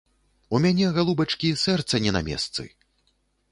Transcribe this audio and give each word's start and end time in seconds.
У 0.55 0.61
мяне, 0.63 0.87
галубачкі, 0.95 1.53
сэрца 1.65 1.95
не 2.05 2.17
на 2.19 2.25
месцы! 2.33 2.69